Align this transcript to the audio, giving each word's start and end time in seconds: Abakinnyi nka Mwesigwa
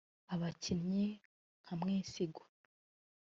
Abakinnyi 0.33 1.05
nka 1.61 1.73
Mwesigwa 1.79 2.45